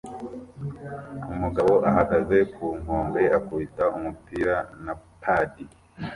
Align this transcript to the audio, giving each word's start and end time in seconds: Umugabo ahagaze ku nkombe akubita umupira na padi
Umugabo 1.33 1.73
ahagaze 1.89 2.37
ku 2.53 2.65
nkombe 2.81 3.21
akubita 3.37 3.83
umupira 3.97 4.55
na 4.83 4.93
padi 5.21 5.65